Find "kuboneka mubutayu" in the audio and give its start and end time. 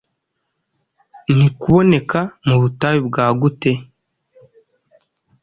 1.61-2.99